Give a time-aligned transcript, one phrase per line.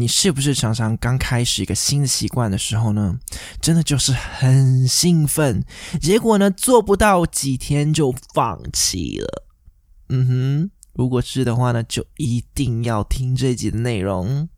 [0.00, 3.18] 你是不是常常刚开始一个新的习惯的时候呢，
[3.60, 5.62] 真的就是很兴奋，
[6.00, 9.44] 结果呢，做不到几天就放弃了？
[10.08, 14.48] 嗯哼，如果是的话呢，就一定要听这集的内容。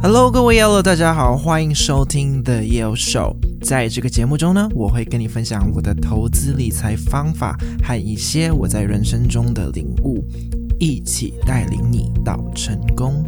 [0.00, 3.34] Hello，各位 Yellow，大家好，欢迎收听 The Yell Show。
[3.60, 10.24] 在这个节目中呢，我会跟你分享我的投资理财方法和一些我在人生中的领悟，
[10.78, 13.24] 一起带领你到成功。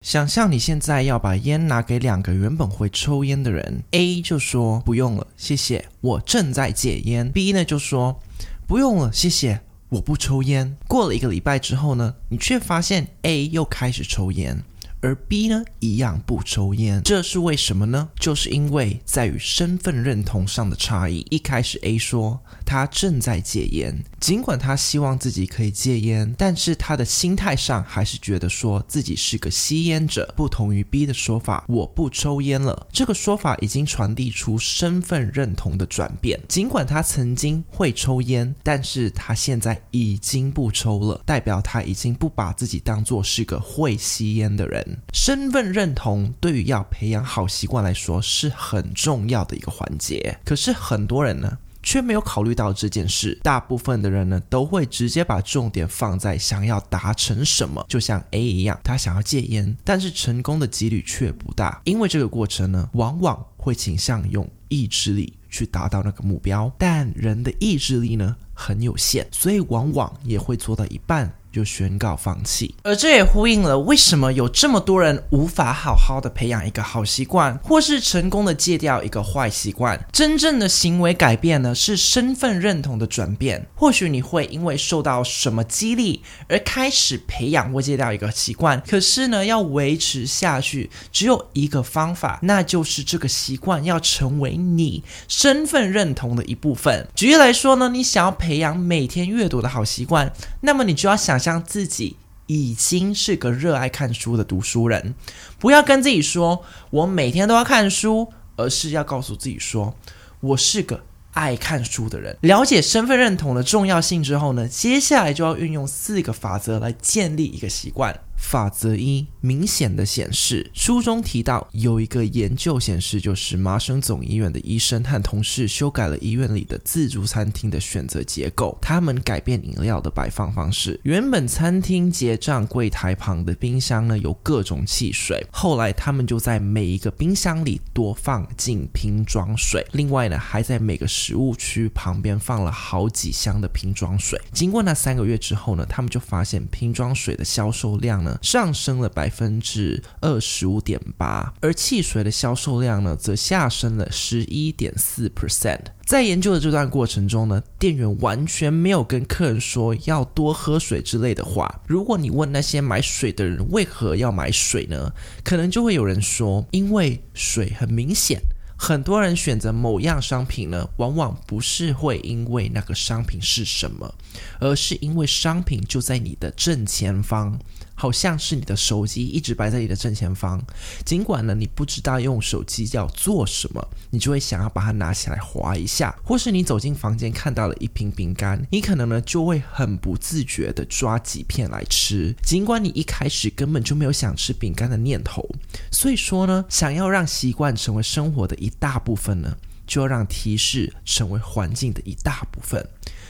[0.00, 7.30] 想象你现在要把烟拿给两个原本会抽烟的人，A 就说不用了，谢谢，我正在戒烟。
[7.30, 8.20] B 呢就说。
[8.66, 9.60] 不用了，谢谢。
[9.90, 10.74] 我不抽烟。
[10.88, 14.64] 过了一个礼拜之后呢，你却发现 A 又开始抽烟。
[15.04, 18.08] 而 B 呢，一样不抽烟，这是为什么呢？
[18.18, 21.26] 就是因为在于身份认同上的差异。
[21.28, 30.32] 一开始 A 说他正在戒烟，尽管他希望自己可以戒烟，但是他的心态上还是觉得说自己是个吸烟者。
[30.34, 32.86] 不同于 B 的说法，我不抽烟了。
[32.90, 36.40] 这个说法已经传递出身份认同的转变。
[36.48, 44.93] 尽管他曾经会抽烟，但是他现在已经不抽了，代表他已经不把自己当作是个会吸烟的人。
[45.12, 53.38] 身份认同对于要培养好习惯来说是很重要的一个环节，可是很多人呢却没有考虑到这件事。
[53.42, 71.32] 大部分的人呢都会直接把重点放在想要达成什么，就像 A 一样，他想要戒烟，但是成功的几率却不大，因为这个过程呢往往会倾向用意志力去达到那个目标，但人的意志力呢很有限，所以往往也会做到一半。
[71.54, 80.04] 就宣告放弃，而这也呼应了为什么有这么多人无法好好的培养一个好习惯，或是成功的戒掉一个坏习惯。
[80.10, 83.64] 真正的行为改变呢，是身份认同的转变。
[83.76, 97.06] 或许你会因为受到什么激励而开始培养或戒掉一个习惯，可是呢，要维持下去只有一个方法，那就是这个习惯要成为你身份认同的一部分。
[97.14, 101.43] 举例来说呢，你想要培养每天阅读的好习惯，那么你就要想。
[101.44, 102.16] 将自己
[102.46, 105.14] 已经是个热爱看书的读书人，
[105.58, 109.94] 不要跟自己说“我每天都要看书”，而是要告诉自己说
[110.40, 112.34] “我是个爱看书的人”。
[112.40, 118.18] 了解身份认同的重要性之后呢，接下来就要运用四个法则来建立一个习惯。
[118.44, 120.70] 法则一：明显的显示。
[120.74, 128.76] 书中提到有一个研究显示，就是麻省总医院的医生和同事修改了医院里的自助餐厅的选择结构。
[128.82, 131.00] 他们改变饮料的摆放方式。
[131.04, 139.84] 原本餐厅结账柜台旁的冰箱呢，有各种汽水，后来他们就在每一个冰箱里多放进瓶装水。
[139.92, 144.40] 另外呢，还在每个食物区旁边放了好几箱的瓶装水。
[144.52, 155.80] 经过那三个月之后呢，他们就发现瓶装水的销售量呢，上升了百分之二十五点八，而汽水的销售量呢，则下升了十一点四 percent。
[156.04, 161.80] 在研究的这段过程中呢，店员完全没有跟客人说要多喝水之类的话。
[161.86, 165.12] 如果你问那些买水的人为何要买水呢？
[165.42, 168.38] 可能就会有人说，因为水很明显。
[168.76, 174.14] 很多人选择某样商品呢，往往不是会因为那个商品是什么，
[174.60, 177.58] 而是因为商品就在你的正前方。
[177.96, 180.60] 好像是你的手机一直摆在你的正前方，
[181.04, 195.48] 尽管呢你不知道用手机要做什么，你就会想要把它拿起来划一下，或是你走进房间看到了一瓶饼干，你可能呢就会很不自觉的抓几片来吃，尽管你一开始根本就没有想吃饼干的念头。
[195.92, 202.86] 所以说呢，想要让习惯成为生活的一大部分呢，就要让提示成为环境的一大部分，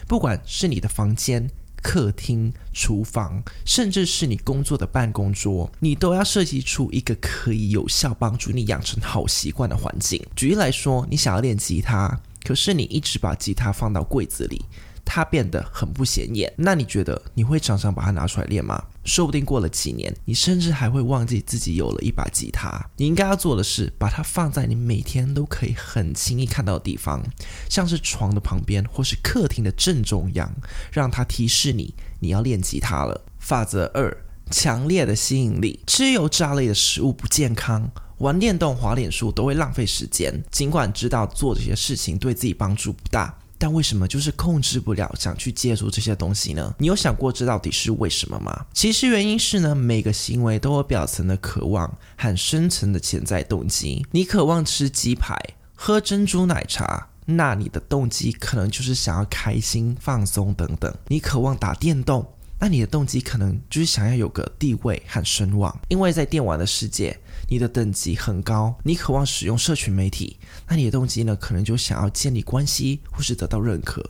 [0.07, 1.51] 不管是你的房间。
[1.87, 10.19] 客厅、厨房，甚至是你工作的办公桌，你都要设计出一个可以有效帮助你养成好习惯的环境。
[10.35, 14.65] 举例来说，你想要练吉他，可是你一直把吉他放到柜子里。
[15.05, 18.83] 它变得很不显眼，那你觉得你会常常把它拿出来练吗？
[19.05, 22.85] 说不定过了几年，你甚至还会忘记自己有了一把吉他。
[22.97, 27.23] 你应该要做的是，把它放在你每天都可以很轻易看到的地方，
[27.69, 30.53] 像是床的旁边或是客厅的正中央，
[30.91, 33.25] 让它提示你你要练吉他了。
[33.39, 34.17] 法则二：
[34.51, 35.81] 强烈的吸引力。
[35.87, 40.43] 吃油炸类的食物不健康，玩电动、滑脸书都会浪费时间。
[40.51, 43.39] 尽管知道做这些事情对自己帮助不大。
[43.59, 46.75] 但为什么就是控制不了想去接触这些东西呢？
[46.79, 48.67] 你有想过这到底是为什么吗？
[48.73, 54.05] 其实原因是呢，每个行为都有表层的渴望和深层的潜在动机。
[54.11, 55.39] 你渴望吃鸡排、
[55.75, 60.93] 喝珍珠奶茶，那你的动机可能就是想要开心、放松等等。
[61.09, 62.27] 你渴望打电动，
[62.65, 65.79] 那你的动机可能就是想要有个地位和声望。
[65.89, 67.15] 因为在电玩的世界，
[67.47, 74.03] 你的等级很高，你渴望使用社群媒体，那你的动机呢，可能就想要建立关系或是得到认可。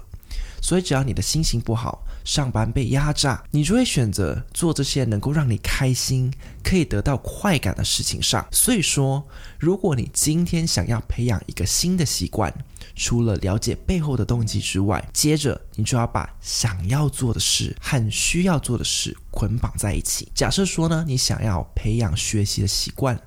[0.64, 6.32] 所以，只要你的心情不好，上班被压榨，你就会选择做这些能够让你开心、
[6.62, 8.46] 可以得到快感的事情上。
[8.50, 9.22] 所以说，
[9.58, 12.50] 如果你今天想要培养一个新的习惯，
[12.96, 20.26] 除了了解背后的动机之外，接着你就要把想要做的事和需要做的事捆绑在一起。
[20.34, 23.20] 假设说呢，你想要培养学习的习惯。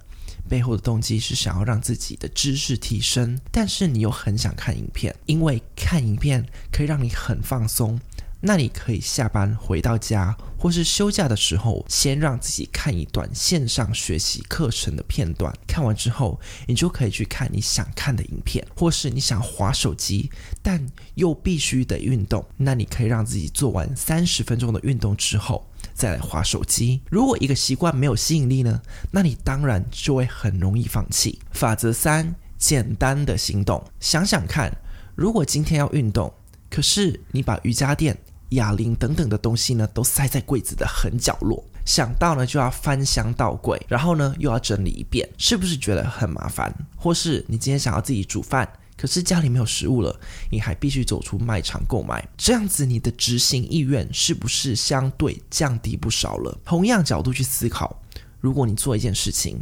[0.47, 7.99] 背后的动机是想要让自己的知识提升，但是你又很想看影片，因为看影片可以让你很放松。
[8.39, 15.51] 那你可以下班回到家，或是休假的时候，先让自己看一段线上学习课程的片段。
[15.67, 20.29] 看完之后，你就可以去看你想看的影片，或是你想划手机，
[20.61, 20.85] 但
[21.15, 22.45] 又必须得运动。
[22.57, 25.67] 那你可以让自己做完三十分钟的运动之后，
[25.97, 27.01] 再来划手机。
[27.09, 28.79] 如果一个习惯没有吸引力呢？
[29.11, 31.39] 那你当然就会很容易放弃。
[31.51, 33.83] 法则三：简单的行动。
[33.99, 34.71] 想想看，
[35.15, 36.31] 如果今天要运动，
[36.69, 38.15] 可是你把瑜伽垫、
[38.49, 46.73] 哑铃等等的东西呢，都塞在柜子的很角落，想到呢就要翻箱倒柜，然后呢又要整理一遍，是不是觉得很麻烦？
[46.95, 48.69] 或是你今天想要自己煮饭？
[48.97, 50.19] 可是家里没有食物了，
[50.51, 56.57] 你还必须走出卖场购买，这样子你的执行意愿是不是相对降低不少了？
[56.65, 58.01] 同样角度去思考，
[58.41, 59.59] 如果你做一件事情，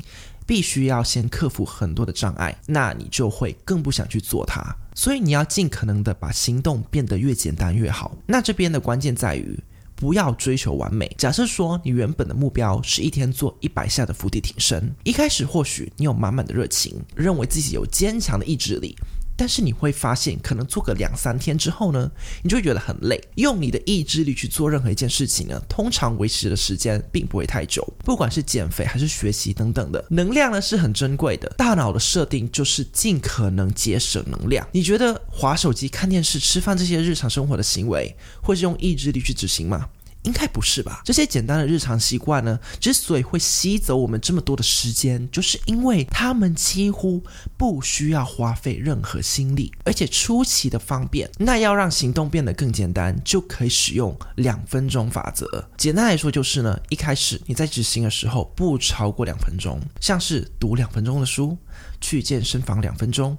[0.48, 4.64] 必须要先克服很多的障碍，那你就会更不想去做它。
[4.94, 8.16] 所以你要尽可能的把行动变得越简单越好。
[8.26, 9.60] 那这边的关键在于，
[9.96, 11.14] 不要追求完美。
[11.18, 18.96] 假设说你原本的目标是一天做一百下的伏地挺身，一开始或许你有满满的热情，认为自己有坚强的意志力。
[19.38, 22.10] 但是你会发现，可能做个两三天之后呢，
[22.42, 23.22] 你就会觉得很累。
[23.36, 27.86] 用你的意志力去做任何一件事情呢，通常维持的时间并不会太久。
[28.04, 31.48] 不管是减肥还是学习等等的，能量呢是很珍贵的。
[31.58, 34.68] 大脑的设定就是尽可能节省能量。
[34.72, 39.90] 你觉得划手机、看电视、吃饭这些日常生活的行为，会是用意志力去执行吗？
[40.26, 41.02] 应该不是吧？
[41.06, 47.24] 这些简单的日常习惯呢，之所以会吸走我们这么多的时间，就是因为他们几乎
[47.58, 51.30] 不需要花费任何心力，而且出奇的方便。
[51.38, 55.66] 那要让行动变得更简单，就可以使用两分钟法则。
[55.78, 61.58] 简单来说就是呢，一开始你在执行的时候不超过两分钟，像是读两分钟的书，
[62.02, 63.38] 去健身房两分钟。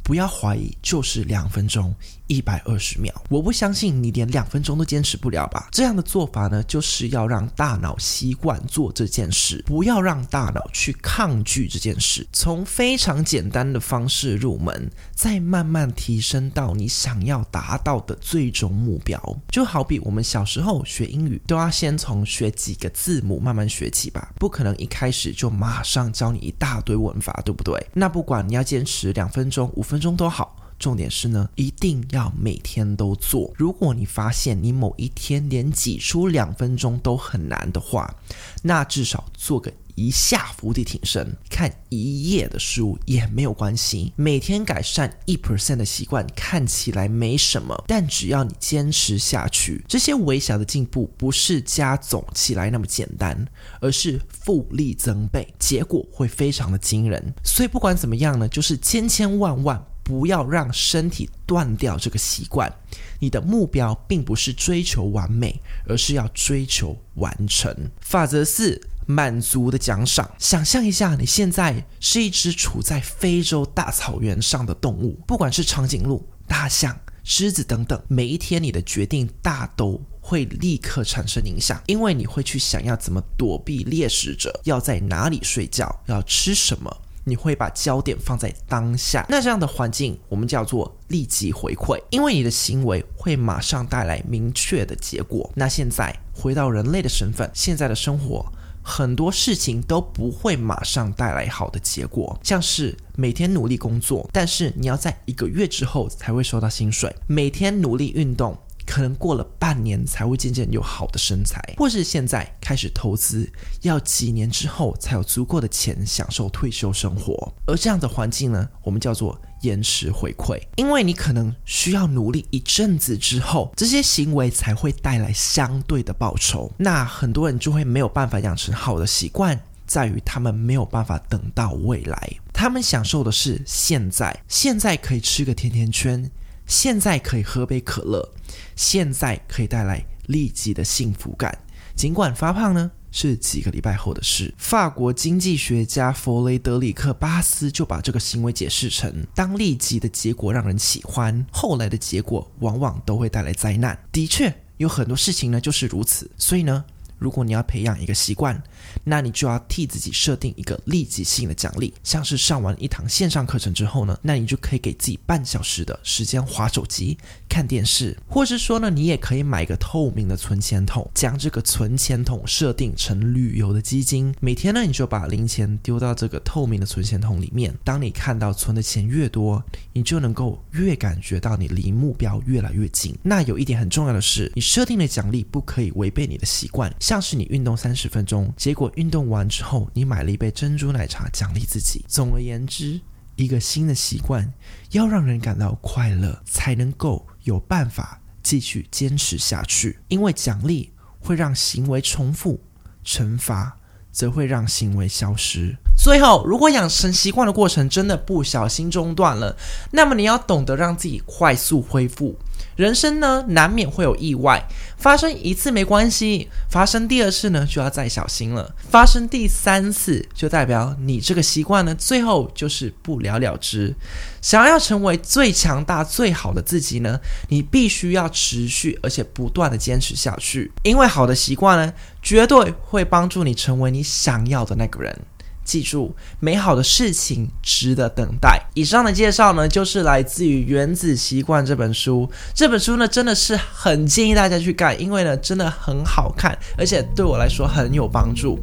[0.00, 1.94] 不要怀疑，就是两分钟，
[2.28, 3.12] 一百二十秒。
[3.28, 5.68] 我不相信你连两分钟都坚持不了吧？
[5.72, 12.26] 这样的做法呢，就是要让大脑习惯做这件事，不要让大脑去抗拒这件事。
[12.32, 19.18] 从非常简单的方式入门，再慢慢提升到你想要达到的最终目标。
[19.48, 27.82] 就好比我们小时候学英语，都要先从学几个字母慢慢学起吧，不可能一开始就马上教你一大堆文法，对不对？
[27.94, 30.08] 那不管你要坚持两分钟、五分钟。
[30.18, 33.52] 都好，重点是呢，一定要每天都做。
[33.56, 38.14] 如果你发现你某一天连挤出两分钟都很难的话，
[38.62, 44.12] 那至少做个一下伏地挺身，看一页的书也没有关系。
[44.14, 53.44] 每天改善一 percent 的习惯看起来没什么，但只要你坚持下去，这些微小的进步不是加总起来那么简单，
[53.80, 57.34] 而是复利增倍，结果会非常的惊人。
[57.42, 62.72] 所以不管怎么样呢，就是千千万万不要让身体断掉这个习惯。
[63.20, 67.90] 你的目标并不是追求完美，而是要追求完成。
[68.00, 68.80] 法则四。
[69.10, 70.30] 满足的奖赏。
[70.38, 86.94] 想象一下，你现在是一只处在非洲大草原上的动物，不管是长颈鹿、大象、狮子等等，每一天你的决定大都会立刻产生影响，因为你会去想要怎么躲避猎食者，要在哪里睡觉，要吃什么。
[87.28, 95.50] 你会把焦点放在当下，那这样的环境我们叫做立即回馈，因为你的行为会马上带来明确的结果。
[95.54, 98.50] 那现在回到人类的身份，现在的生活。
[98.80, 108.56] 很多事情都不会马上带来好的结果，像是每天努力工作，但是你要在一个月之后才会收到薪水；每天努力运动，
[108.88, 113.46] 可能过了半年才会渐渐有好的身材；或是现在开始投资，
[113.82, 117.52] 要几年之后才有足够的钱享受退休生活。
[117.66, 119.38] 而这样的环境呢，我们叫做。
[119.62, 126.70] 延迟回馈，因为你可能需要努力一阵子之后，这些行为才会带来相对的报酬。
[126.78, 132.30] 那很多人就会没有办法养成好的习惯，在于他们没有办法等到未来。
[132.52, 136.30] 他们享受的是现在，现在可以吃个甜甜圈，
[136.68, 138.30] 现在可以喝杯可乐，
[138.76, 141.58] 现在可以带来立即的幸福感。
[141.96, 144.54] 尽管发胖呢是几个礼拜后的事。
[144.58, 153.98] 法国经济学家弗雷德里克·巴斯就把这个行为解释成：当立即的结果让人喜欢，后来的结果往往都会带来灾难。
[154.12, 156.30] 的确，有很多事情呢就是如此。
[156.36, 156.84] 所以呢。
[157.18, 158.60] 如果你要培养一个习惯，
[159.04, 177.74] 那你就要替自己设定一个立即性的奖励，像是上完一堂线上课程之后呢，那你就可以给自己半小时的时间划手机、看电视，或是说呢，你也可以买一个透明的存钱筒，将这个存钱筒设定成旅游的基金，每天呢，你就把零钱丢到这个透明的存钱筒里面。
[177.84, 183.16] 当你看到存的钱越多，你就能够越感觉到你离目标越来越近。
[183.22, 186.92] 那有一点很重要的是，你设定的奖励不可以违背你的习惯。
[187.08, 192.04] 像是你运动三十分钟，结果运动完之后，你买了一杯珍珠奶茶奖励自己。
[192.06, 193.00] 总而言之，
[193.34, 194.52] 一个新的习惯
[194.90, 199.98] 要让人感到快乐，才能够有办法继续坚持下去。
[200.08, 202.60] 因为奖励会让行为重复，
[203.02, 203.78] 惩罚
[204.12, 205.78] 则会让行为消失。
[206.00, 209.56] 最后，如果养成习惯的过程真的不小心中断了，
[209.90, 212.38] 那么你要懂得让自己快速恢复。
[212.76, 214.64] 人生呢，难免会有意外，
[214.96, 218.72] 发生一次没关系，发生第二次呢，就要再小心了。
[218.88, 223.92] 发生第三次，就代表你这个习惯呢，最后就是不了了之。
[224.40, 235.20] 想要成为最强大、最好的自己呢，你必须要持续而且不断的坚持下去，因为好的习惯呢，绝对会帮助你成为你想要的那个人。
[235.68, 238.58] 记住，美好的事情值得等待。
[238.72, 242.26] 以上的介绍呢，就是来自于《原子习惯》这本书。
[242.54, 248.58] 这本书呢，真的是很建议大家去看，因为呢，真的很好看，而且对我来说很有帮助。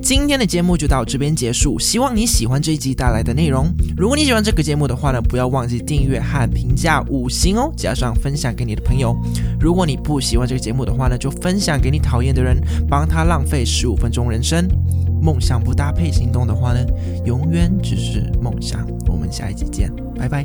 [0.00, 3.66] 今天的节目就到这边结束，希望你喜欢这一集带来的内容。
[3.96, 9.16] 如果你喜欢这个节目的话呢，不要忘记订阅和评价五星哦，加上分享给你的朋友。
[9.60, 12.56] 如果你不喜欢这个节目的话呢，就分享给你讨厌的人，
[12.88, 14.68] 帮他浪费十五分钟人生。
[15.20, 16.80] 梦想不搭配行动的话呢，
[17.24, 18.86] 永远只是梦想。
[19.06, 20.44] 我们下一集见，拜拜。